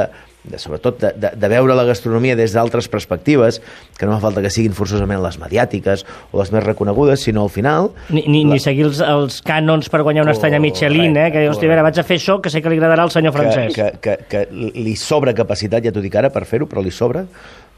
de 0.46 0.60
sobretot 0.62 1.00
de, 1.02 1.12
de, 1.18 1.32
de 1.36 1.50
veure 1.50 1.76
la 1.76 1.84
gastronomia 1.88 2.36
des 2.38 2.54
d'altres 2.54 2.88
perspectives, 2.92 3.58
que 3.98 4.06
no 4.06 4.14
fa 4.16 4.28
falta 4.28 4.44
que 4.46 4.54
siguin 4.54 4.78
forçosament 4.78 5.24
les 5.24 5.40
mediàtiques 5.42 6.06
o 6.32 6.40
les 6.40 6.54
més 6.54 6.64
reconegudes, 6.64 7.26
sinó 7.26 7.48
al 7.48 7.52
final... 7.54 7.92
Ni, 8.14 8.26
ni, 8.30 8.46
ni 8.46 8.62
seguir 8.62 8.86
els, 8.92 9.02
els 9.02 9.42
cànons 9.46 9.90
per 9.90 10.04
guanyar 10.06 10.28
una 10.28 10.38
estrella 10.38 10.62
Michelin, 10.62 11.18
eh? 11.18 11.28
Que 11.34 11.48
dius, 11.48 11.58
a 11.58 11.66
veure, 11.66 11.84
vaig 11.90 12.00
a 12.00 12.06
fer 12.08 12.22
això 12.22 12.38
que 12.42 12.54
sé 12.54 12.62
que 12.62 12.72
li 12.72 12.80
agradarà 12.80 13.10
al 13.10 13.14
senyor 13.14 13.34
francès. 13.36 13.74
que, 13.76 13.92
que, 13.98 14.18
que, 14.30 14.46
que 14.48 14.72
li 14.78 14.96
sobra 15.00 15.34
capacitat, 15.36 15.84
ja 15.84 15.94
t'ho 15.96 16.06
dic 16.06 16.16
ara, 16.22 16.30
per 16.34 16.46
fer-ho, 16.46 16.70
però 16.70 16.86
li 16.86 16.94
sobra, 16.94 17.26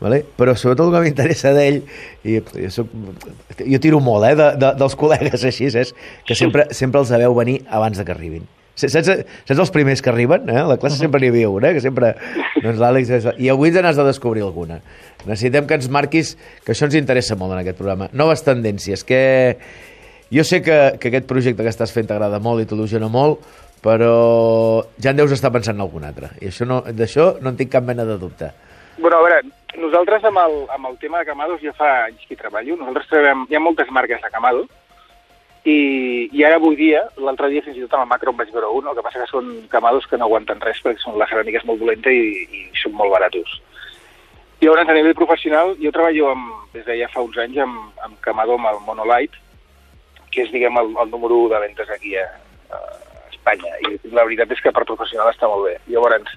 vale? 0.02 0.22
però 0.38 0.54
sobretot 0.56 0.88
el 0.90 0.94
que 0.96 1.02
m'interessa 1.08 1.54
d'ell, 1.56 1.82
i 2.24 2.38
jo, 2.42 2.70
soc, 2.74 2.92
jo 3.64 3.80
tiro 3.84 4.00
molt 4.04 4.28
eh, 4.30 4.36
de, 4.38 4.52
de, 4.62 4.74
dels 4.78 4.96
col·legues 5.00 5.44
així, 5.48 5.72
saps? 5.74 5.94
que 6.28 6.36
sempre, 6.38 6.68
sempre 6.76 7.02
els 7.02 7.10
veu 7.12 7.36
venir 7.38 7.62
abans 7.70 7.98
de 7.98 8.06
que 8.06 8.14
arribin. 8.16 8.46
Saps, 8.78 8.94
saps 9.02 9.58
els 9.58 9.72
primers 9.74 10.04
que 10.06 10.12
arriben? 10.12 10.44
Eh? 10.54 10.62
La 10.70 10.76
classe 10.78 11.00
sempre 11.02 11.18
n'hi 11.24 11.32
havia 11.32 11.50
un, 11.50 11.66
eh? 11.66 11.72
que 11.74 11.82
sempre... 11.82 12.12
Doncs 12.62 12.78
l'Àlex... 12.78 13.10
és- 13.10 13.26
I 13.42 13.50
avui 13.50 13.72
ens 13.72 13.82
n'has 13.82 13.98
de 13.98 14.06
descobrir 14.06 14.44
alguna. 14.46 14.78
Necessitem 15.26 15.66
que 15.66 15.80
ens 15.80 15.90
marquis, 15.90 16.36
que 16.64 16.76
això 16.76 16.86
ens 16.86 16.94
interessa 17.00 17.34
molt 17.36 17.56
en 17.56 17.64
aquest 17.64 17.80
programa. 17.80 18.06
Noves 18.14 18.46
tendències, 18.46 19.02
què, 19.08 19.22
Jo 20.30 20.44
sé 20.44 20.60
que, 20.62 20.76
que 21.00 21.08
aquest 21.10 21.26
projecte 21.26 21.64
que 21.64 21.72
estàs 21.72 21.94
fent 21.96 22.06
t'agrada 22.10 22.38
molt 22.44 22.60
i 22.62 22.66
t'il·lusiona 22.68 23.08
molt, 23.10 23.40
però 23.82 24.84
ja 25.02 25.14
en 25.14 25.20
deus 25.22 25.32
estar 25.32 25.54
pensant 25.56 25.78
en 25.78 25.86
algun 25.86 26.04
altre. 26.04 26.34
I 26.44 26.50
això 26.52 26.68
no, 26.68 26.82
d'això 26.86 27.38
no 27.42 27.54
en 27.54 27.58
tinc 27.60 27.72
cap 27.72 27.86
mena 27.88 28.04
de 28.06 28.18
dubte. 28.20 28.50
Bueno, 29.00 29.22
a 29.22 29.24
veure, 29.24 29.38
nosaltres 29.78 30.26
amb 30.28 30.42
el, 30.42 30.58
amb 30.74 30.90
el 30.90 30.98
tema 31.02 31.22
de 31.22 31.30
Camados 31.30 31.62
ja 31.64 31.74
fa 31.78 31.90
anys 32.08 32.26
que 32.26 32.36
hi 32.36 32.42
treballo. 32.42 32.76
Nosaltres 32.80 33.10
treballem, 33.12 33.46
hi 33.50 33.58
ha 33.58 33.64
moltes 33.64 33.90
marques 33.94 34.22
de 34.22 34.34
Camado, 34.34 34.66
i, 35.68 36.30
i 36.32 36.44
ara 36.48 36.56
avui 36.62 36.78
dia, 36.80 37.02
l'altre 37.20 37.50
dia 37.52 37.64
fins 37.66 37.76
i 37.76 37.82
tot 37.84 37.98
amb 37.98 38.06
el 38.06 38.12
macro 38.14 38.32
en 38.32 38.38
vaig 38.40 38.52
veure 38.54 38.70
un, 38.72 38.86
el 38.88 38.96
que 38.96 39.04
passa 39.04 39.20
que 39.20 39.28
són 39.28 39.50
Camados 39.72 40.06
que 40.08 40.20
no 40.20 40.28
aguanten 40.28 40.62
res 40.64 40.80
perquè 40.84 41.02
són 41.02 41.18
la 41.20 41.28
ceràmica 41.28 41.60
és 41.60 41.66
molt 41.68 41.82
dolenta 41.82 42.14
i, 42.14 42.46
i 42.48 42.62
són 42.80 42.96
molt 42.96 43.12
baratos. 43.12 43.58
Llavors, 44.62 44.88
a 44.88 44.96
nivell 44.96 45.18
professional, 45.18 45.76
jo 45.82 45.92
treballo 45.94 46.32
amb, 46.32 46.54
des 46.74 46.88
de 46.88 46.96
ja 47.02 47.12
fa 47.12 47.26
uns 47.26 47.36
anys 47.44 47.60
amb, 47.66 48.00
amb 48.06 48.16
Camado, 48.24 48.56
amb 48.56 48.72
el 48.72 48.80
Monolight, 48.88 49.36
que 50.32 50.46
és, 50.46 50.54
diguem, 50.54 50.80
el, 50.80 50.96
el 51.04 51.12
número 51.12 51.44
1 51.44 51.52
de 51.52 51.62
ventes 51.66 51.92
aquí 51.94 52.16
a, 52.18 52.26
a 52.72 52.82
Espanya. 53.34 53.76
I 53.84 54.00
la 54.16 54.24
veritat 54.24 54.56
és 54.56 54.64
que 54.64 54.74
per 54.74 54.88
professional 54.88 55.30
està 55.34 55.52
molt 55.52 55.68
bé. 55.68 55.76
Llavors, 55.92 56.34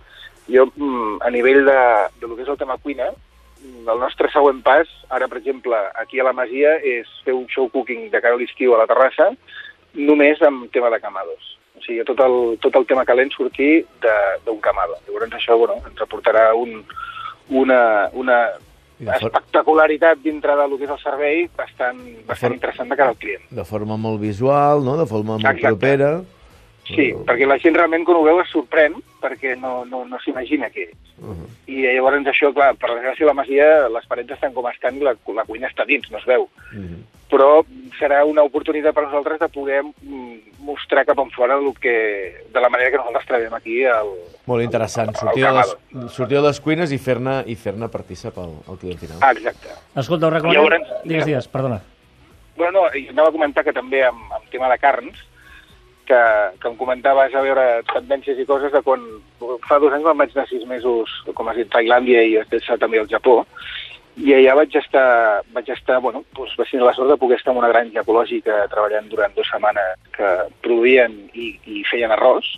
jo, 0.51 0.67
mm, 0.75 1.21
a 1.23 1.31
nivell 1.31 1.63
de, 1.71 1.81
de 2.19 2.29
lo 2.29 2.35
que 2.35 2.45
és 2.45 2.51
el 2.51 2.59
tema 2.61 2.81
cuina, 2.83 3.13
el 3.63 3.99
nostre 4.01 4.31
següent 4.33 4.63
pas, 4.63 4.89
ara, 5.11 5.29
per 5.29 5.39
exemple, 5.39 5.77
aquí 6.01 6.21
a 6.21 6.25
la 6.25 6.33
Masia, 6.37 6.77
és 6.83 7.09
fer 7.25 7.35
un 7.35 7.47
show 7.49 7.69
cooking 7.73 8.09
de 8.11 8.21
cara 8.21 8.35
a 8.35 8.41
l'estiu 8.41 8.75
a 8.75 8.79
la 8.83 8.87
terrassa, 8.91 9.31
només 9.95 10.41
amb 10.47 10.71
tema 10.73 10.91
de 10.91 11.01
camados. 11.01 11.57
O 11.77 11.83
sigui, 11.85 12.05
tot 12.05 12.21
el, 12.21 12.59
tot 12.61 12.75
el 12.77 12.87
tema 12.87 13.05
calent 13.09 13.31
sortir 13.33 13.85
d'un 14.45 14.61
camado. 14.61 14.99
Llavors, 15.07 15.33
això 15.39 15.57
bueno, 15.59 15.79
ens 15.89 16.01
aportarà 16.05 16.51
un, 16.55 16.83
una, 17.49 18.09
una 18.13 18.41
de 19.01 19.15
espectacularitat 19.17 20.19
dintre 20.21 20.55
del 20.59 20.75
que 20.77 20.85
és 20.85 20.91
el 20.93 20.99
servei 21.01 21.47
bastant, 21.57 22.03
bastant 22.29 22.51
for- 22.53 22.57
interessant 22.59 22.91
de 22.93 22.97
cara 23.01 23.15
al 23.15 23.17
client. 23.17 23.47
De 23.51 23.65
forma 23.65 23.97
molt 23.97 24.21
visual, 24.21 24.85
no? 24.85 24.99
de 25.01 25.07
forma 25.09 25.39
molt 25.39 25.47
Exacte. 25.49 25.67
propera. 25.73 26.13
Sí, 26.95 27.13
perquè 27.27 27.47
la 27.47 27.59
gent 27.63 27.77
realment 27.77 28.05
quan 28.05 28.19
ho 28.19 28.25
veu 28.27 28.41
es 28.43 28.51
sorprèn 28.51 28.97
perquè 29.21 29.55
no, 29.61 29.85
no, 29.85 30.05
no 30.09 30.19
s'imagina 30.25 30.71
què 30.73 30.89
és. 30.89 31.15
Uh 31.21 31.35
-huh. 31.35 31.49
I 31.67 31.83
llavors 31.87 32.27
això, 32.27 32.53
clar, 32.55 32.75
per 32.77 32.91
desgràcia 32.91 33.27
la 33.27 33.35
masia, 33.35 33.89
les 33.89 34.07
parets 34.07 34.33
estan 34.33 34.53
com 34.53 34.67
estan 34.69 34.97
i 34.97 35.01
la, 35.01 35.15
la 35.35 35.45
cuina 35.45 35.69
està 35.69 35.87
dins, 35.87 36.11
no 36.11 36.19
es 36.19 36.25
veu. 36.27 36.49
Uh 36.73 36.79
-huh. 36.79 37.03
Però 37.31 37.65
serà 37.99 38.25
una 38.25 38.43
oportunitat 38.43 38.95
per 38.95 39.05
nosaltres 39.05 39.39
de 39.39 39.49
poder 39.49 39.83
mm, 39.85 40.39
mostrar 40.61 41.05
cap 41.07 41.19
enfora 41.19 41.55
el 41.55 41.73
que, 41.81 42.45
de 42.53 42.61
la 42.61 42.69
manera 42.69 42.91
que 42.91 42.97
nosaltres 42.97 43.27
treballem 43.27 43.55
aquí 43.55 43.83
el, 43.85 44.09
Molt 44.47 44.63
interessant. 44.63 45.15
Sortir 45.15 45.45
de 45.45 45.53
les, 45.53 45.77
sortir 46.13 46.37
de 46.37 46.43
les 46.43 46.61
cuines 46.61 46.91
i 46.93 46.99
fer-ne 46.99 47.45
i 47.47 47.55
fer-ne 47.55 47.89
partícip 47.89 48.37
al, 48.39 48.53
al 48.67 48.79
client 48.79 48.99
final. 48.99 49.19
Ah, 49.21 49.33
exacte. 49.33 49.69
Escolta, 49.95 50.27
ho 50.27 50.31
recomanem... 50.31 50.63
Llavors- 50.63 51.05
Digues, 51.05 51.27
digues, 51.27 51.49
perdona. 51.49 51.81
Bueno, 52.57 52.83
no, 52.83 52.99
i 52.99 53.09
anava 53.09 53.29
a 53.29 53.33
comentar 53.33 53.65
que 53.65 53.73
també 53.73 54.03
amb, 54.05 54.21
amb 54.37 54.51
tema 54.51 54.69
de 54.69 54.79
carns, 54.79 55.23
que, 56.11 56.21
que 56.61 56.69
em 56.69 56.77
comentaves 56.81 57.35
a 57.35 57.43
veure 57.47 57.67
tendències 57.95 58.39
i 58.43 58.47
coses 58.49 58.73
de 58.75 58.83
quan 58.87 59.05
fa 59.69 59.79
dos 59.83 59.95
anys 59.95 60.05
me'n 60.09 60.19
vaig 60.25 60.35
anar 60.37 60.49
sis 60.51 60.67
mesos, 60.69 61.13
com 61.39 61.49
has 61.49 61.57
dit, 61.63 61.71
a 61.71 61.79
Tailàndia 61.79 62.25
i 62.27 62.35
després 62.41 62.67
també 62.83 62.99
al 63.01 63.09
Japó, 63.11 63.45
i 64.21 64.35
allà 64.37 64.57
vaig 64.59 64.75
estar, 64.77 65.05
vaig 65.55 65.69
estar 65.73 66.01
bueno, 66.05 66.25
doncs 66.37 66.57
vaig 66.59 66.69
tenir 66.75 66.85
la 66.85 66.93
sort 66.97 67.09
de 67.13 67.17
poder 67.23 67.39
estar 67.39 67.55
en 67.55 67.61
una 67.63 67.71
granja 67.73 68.03
ecològica 68.03 68.65
treballant 68.73 69.07
durant 69.09 69.33
dues 69.37 69.49
setmanes 69.49 69.95
que 70.17 70.33
produïen 70.67 71.15
i, 71.33 71.53
i 71.71 71.85
feien 71.89 72.13
arròs, 72.13 72.51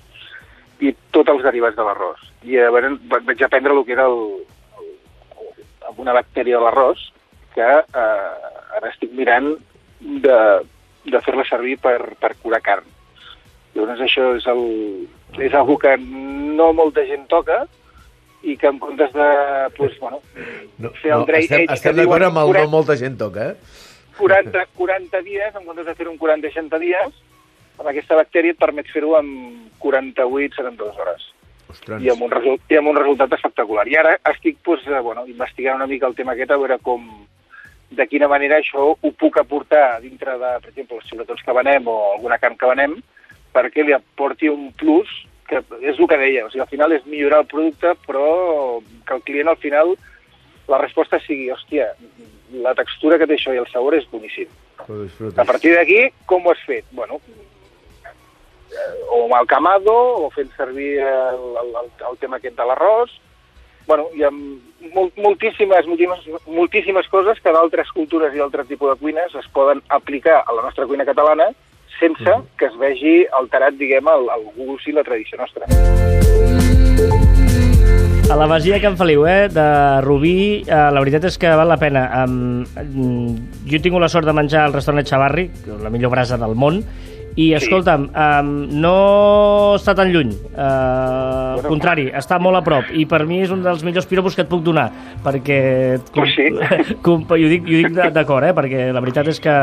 i 0.83 0.91
tots 1.15 1.31
els 1.31 1.45
derivats 1.47 1.77
de 1.79 1.85
l'arròs. 1.87 2.25
I 2.49 2.57
llavors 2.57 2.97
va- 3.13 3.21
vaig 3.29 3.45
aprendre 3.47 3.77
el 3.77 3.85
que 3.87 3.95
era 3.95 4.09
el, 4.11 4.19
el, 4.81 4.91
una 6.03 6.17
bactèria 6.17 6.59
de 6.59 6.65
l'arròs 6.65 7.05
que 7.55 7.69
eh, 7.69 8.51
ara 8.81 8.91
estic 8.91 9.13
mirant 9.15 9.53
de, 10.01 10.39
de 11.05 11.21
fer-la 11.23 11.45
servir 11.47 11.77
per, 11.85 11.99
per 12.19 12.33
curar 12.43 12.63
carn. 12.65 12.89
Llavors 13.75 14.03
això 14.05 14.35
és, 14.37 14.47
el, 14.53 14.65
és 15.41 15.55
algo 15.57 15.79
que 15.81 15.95
no 15.99 16.73
molta 16.77 17.07
gent 17.09 17.25
toca 17.31 17.63
i 18.43 18.57
que 18.59 18.69
en 18.69 18.79
comptes 18.83 19.13
de 19.15 19.29
pues, 19.77 19.99
bueno, 20.01 20.21
No, 20.79 20.91
fer 20.99 21.13
el 21.15 21.23
no, 21.23 21.27
dry 21.31 21.47
estem, 21.47 21.67
estem 21.71 21.97
d'acord 21.97 22.27
amb 22.27 22.41
el 22.43 22.49
no 22.51 22.55
40 22.59 22.73
molta 22.73 22.97
gent 22.99 23.19
toca, 23.21 23.53
eh? 23.53 23.83
40, 24.19 24.65
40 24.77 25.23
dies, 25.25 25.55
en 25.55 25.65
comptes 25.65 25.87
de 25.87 25.95
fer 25.95 26.09
un 26.11 26.19
40-60 26.19 26.81
dies, 26.83 27.21
amb 27.79 27.89
aquesta 27.89 28.19
bactèria 28.19 28.55
et 28.55 28.61
permet 28.61 28.91
fer-ho 28.93 29.15
en 29.19 29.31
48-72 29.83 31.01
hores. 31.01 31.29
Ostres. 31.73 32.03
I 32.05 32.11
amb, 32.13 32.27
un 32.27 32.33
result, 32.35 32.65
I 32.69 32.79
amb 32.79 32.91
un 32.93 32.99
resultat 32.99 33.33
espectacular. 33.39 33.87
I 33.89 33.97
ara 33.97 34.17
estic 34.35 34.59
pues, 34.67 34.85
eh, 34.87 35.01
bueno, 35.01 35.25
investigant 35.27 35.81
una 35.81 35.89
mica 35.89 36.11
el 36.11 36.19
tema 36.19 36.37
aquest, 36.37 36.53
a 36.53 36.61
veure 36.61 36.79
com, 36.85 37.07
de 37.97 38.07
quina 38.09 38.29
manera 38.29 38.59
això 38.61 38.93
ho 38.93 39.13
puc 39.19 39.39
aportar 39.41 40.01
dintre 40.05 40.37
de, 40.41 40.53
per 40.61 40.73
exemple, 40.73 40.99
els 41.01 41.09
xuletons 41.09 41.43
que 41.47 41.57
venem 41.57 41.89
o 41.89 41.97
alguna 42.13 42.39
carn 42.43 42.59
que 42.61 42.71
venem, 42.75 42.99
perquè 43.53 43.85
li 43.85 43.95
aporti 43.97 44.49
un 44.49 44.71
plus, 44.79 45.11
que 45.49 45.61
és 45.83 45.99
el 45.99 46.09
que 46.09 46.19
deia, 46.21 46.47
o 46.47 46.51
sigui, 46.51 46.65
al 46.65 46.71
final 46.71 46.97
és 46.97 47.07
millorar 47.07 47.43
el 47.43 47.51
producte, 47.51 47.95
però 48.07 48.81
que 49.07 49.17
el 49.19 49.25
client 49.27 49.53
al 49.53 49.61
final 49.61 49.95
la 50.71 50.81
resposta 50.81 51.21
sigui, 51.27 51.51
hòstia, 51.53 51.91
la 52.65 52.75
textura 52.79 53.19
que 53.19 53.29
té 53.29 53.37
això 53.37 53.55
i 53.55 53.61
el 53.61 53.69
sabor 53.73 53.97
és 53.97 54.09
boníssim. 54.11 54.51
A 54.83 55.45
partir 55.45 55.75
d'aquí, 55.77 56.07
com 56.27 56.47
ho 56.47 56.53
has 56.53 56.63
fet? 56.67 56.87
Bueno, 56.97 57.21
o 59.11 59.25
amb 59.25 59.35
el 59.41 59.47
camado, 59.47 59.95
o 60.25 60.31
fent 60.35 60.51
servir 60.57 60.97
el, 61.01 61.45
el, 61.63 61.91
el, 62.09 62.17
tema 62.21 62.39
aquest 62.39 62.57
de 62.57 62.67
l'arròs. 62.69 63.13
Bueno, 63.87 64.07
hi 64.17 64.25
ha 64.25 64.31
mol, 64.31 65.11
moltíssimes, 65.19 65.89
moltíssimes, 65.91 66.47
moltíssimes 66.47 67.09
coses 67.13 67.41
que 67.43 67.53
d'altres 67.53 67.91
cultures 67.93 68.35
i 68.35 68.41
d'altres 68.41 68.71
tipus 68.71 68.93
de 68.93 69.01
cuines 69.01 69.35
es 69.39 69.49
poden 69.53 69.83
aplicar 69.89 70.41
a 70.43 70.57
la 70.57 70.65
nostra 70.69 70.87
cuina 70.87 71.07
catalana 71.09 71.51
sense 71.99 72.39
que 72.59 72.67
es 72.69 72.77
vegi 72.81 73.23
alterat, 73.39 73.77
diguem, 73.81 74.09
el, 74.09 74.29
el 74.37 74.49
gust 74.57 74.89
i 74.89 74.97
la 74.97 75.05
tradició 75.07 75.39
nostra. 75.41 75.69
A 78.33 78.37
la 78.37 78.47
Masia 78.49 78.79
Can 78.81 78.97
Feliu, 78.97 79.27
eh, 79.29 79.49
de 79.53 80.01
Rubí, 80.01 80.63
eh, 80.65 80.67
la 80.67 81.01
veritat 81.03 81.27
és 81.29 81.37
que 81.37 81.51
val 81.53 81.69
la 81.69 81.77
pena. 81.77 82.07
Um, 82.23 83.35
jo 83.69 83.77
he 83.77 83.83
tingut 83.85 84.01
la 84.01 84.09
sort 84.09 84.25
de 84.25 84.33
menjar 84.33 84.63
al 84.65 84.73
restaurant 84.73 85.05
Xavarri, 85.05 85.51
la 85.83 85.91
millor 85.93 86.15
brasa 86.15 86.39
del 86.41 86.55
món, 86.57 86.81
i, 87.37 87.53
escolta'm, 87.57 88.09
um, 88.13 88.51
no 88.83 88.95
està 89.79 89.95
tan 89.97 90.11
lluny. 90.13 90.33
Uh, 90.53 91.57
al 91.57 91.65
contrari, 91.65 92.09
està 92.13 92.39
molt 92.43 92.59
a 92.59 92.63
prop. 92.67 92.91
I 92.93 93.07
per 93.09 93.23
mi 93.29 93.41
és 93.45 93.53
un 93.55 93.63
dels 93.65 93.85
millors 93.87 94.09
piropos 94.11 94.37
que 94.37 94.45
et 94.45 94.51
puc 94.51 94.65
donar, 94.65 94.89
perquè... 95.25 95.61
Pues 96.13 96.35
sí. 96.37 96.49
Com, 97.05 97.25
jo 97.25 97.49
dic, 97.51 97.65
jo 97.69 97.83
dic 97.87 98.13
d'acord, 98.15 98.45
eh? 98.49 98.53
perquè 98.57 98.91
la 98.93 99.03
veritat 99.05 99.33
és 99.33 99.41
que... 99.43 99.55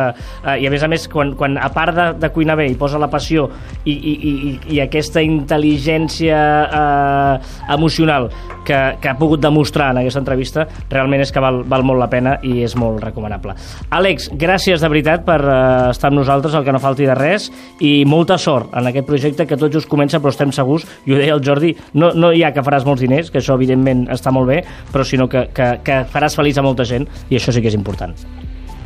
Eh, 0.46 0.58
I 0.64 0.70
a 0.70 0.74
més 0.74 0.86
a 0.86 0.90
més, 0.92 1.06
quan, 1.12 1.36
quan 1.40 1.60
a 1.62 1.70
part 1.76 1.96
de, 1.96 2.08
de 2.20 2.32
cuinar 2.34 2.58
bé 2.60 2.70
hi 2.70 2.78
posa 2.80 3.02
la 3.02 3.10
passió 3.12 3.48
i, 3.86 3.94
i, 3.94 4.14
i, 4.16 4.34
i 4.76 4.82
aquesta 4.84 5.22
intel·ligència 5.26 6.40
eh, 6.66 7.52
emocional 7.76 8.30
que, 8.66 8.80
que 9.02 9.10
ha 9.10 9.18
pogut 9.18 9.42
demostrar 9.42 9.92
en 9.94 10.02
aquesta 10.02 10.22
entrevista, 10.22 10.66
realment 10.92 11.24
és 11.24 11.34
que 11.34 11.42
val, 11.44 11.64
val 11.70 11.86
molt 11.86 12.02
la 12.02 12.10
pena 12.12 12.36
i 12.46 12.60
és 12.66 12.76
molt 12.80 13.02
recomanable. 13.04 13.56
Àlex, 13.96 14.30
gràcies 14.40 14.82
de 14.82 14.92
veritat 14.92 15.26
per 15.28 15.40
eh, 15.42 15.62
estar 15.94 16.12
amb 16.12 16.22
nosaltres, 16.22 16.58
el 16.58 16.66
que 16.66 16.76
no 16.76 16.82
falti 16.82 17.08
de 17.10 17.18
res, 17.18 17.50
i 17.80 18.04
molta 18.06 18.38
sort 18.38 18.74
en 18.78 18.90
aquest 18.90 19.08
projecte 19.08 19.48
que 19.48 19.58
tot 19.58 19.74
just 19.74 19.90
comença, 19.90 20.20
però 20.20 20.34
estem 20.34 20.52
segurs, 20.56 20.86
i 21.06 21.14
ho 21.14 21.20
deia 21.20 21.36
el 21.38 21.44
Jordi, 21.46 21.74
no, 21.94 22.12
no 22.16 22.32
hi 22.34 22.44
ha 22.44 22.54
que 22.56 22.64
faràs 22.66 22.86
molts 22.88 23.04
diners, 23.06 23.32
que 23.32 23.40
això 23.42 23.56
evidentment 23.60 24.08
està 24.12 24.34
molt 24.36 24.50
bé, 24.52 24.62
però 24.94 25.06
sinó 25.08 25.30
que, 25.32 25.48
que, 25.56 25.72
que 25.86 26.04
faràs 26.12 26.38
feliç 26.40 26.60
a 26.60 26.66
molta 26.66 26.88
gent, 26.88 27.08
i 27.30 27.40
això 27.40 27.56
sí 27.56 27.64
que 27.64 27.72
és 27.72 27.78
important. 27.78 28.16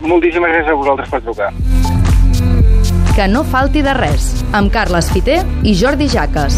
Moltíssimes 0.03 0.51
gràcies 0.51 0.73
a 0.73 0.77
vosaltres 0.79 1.09
per 1.09 1.21
trucar. 1.23 1.51
Que 3.13 3.27
no 3.29 3.43
falti 3.45 3.83
de 3.85 3.93
res, 3.93 4.31
amb 4.57 4.73
Carles 4.73 5.11
Fiter 5.13 5.43
i 5.63 5.75
Jordi 5.77 6.09
Jaques. 6.09 6.57